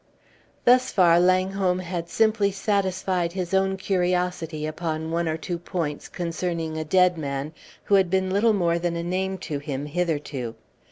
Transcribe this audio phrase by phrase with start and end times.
[0.65, 6.75] Thus far Langholm had simply satisfied his own curiosity upon one or two points concerning
[6.75, 10.55] a dead man who had been little more than a name to him hitherto.